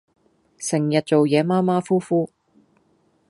[0.57, 2.31] 成日做野馬馬虎虎